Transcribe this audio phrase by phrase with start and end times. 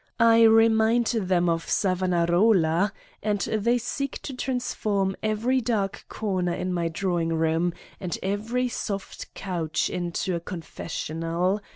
[0.19, 7.29] I remind them of Savaoiarola, and they seek to transform every dark corner my drawing
[7.35, 11.61] room, and every soft couch into a confessional.